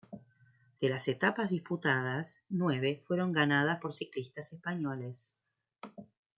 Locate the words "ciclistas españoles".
3.93-5.37